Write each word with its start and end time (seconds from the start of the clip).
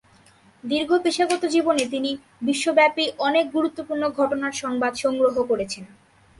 দীর্ঘ 0.63 0.91
পেশাগত 0.97 1.43
জীবনে 1.45 1.83
তিনি 1.85 2.11
বিশ্বব্যাপী 2.41 3.05
অনেক 3.19 3.45
গুরুত্বপূর্ণ 3.51 4.03
ঘটনার 4.09 4.53
সংবাদ 4.53 4.93
সংগ্রহ 4.95 5.35
করেছেন। 5.43 5.83